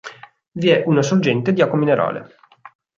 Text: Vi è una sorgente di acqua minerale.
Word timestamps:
Vi 0.53 0.69
è 0.69 0.81
una 0.87 1.03
sorgente 1.03 1.53
di 1.53 1.61
acqua 1.61 1.77
minerale. 1.77 2.35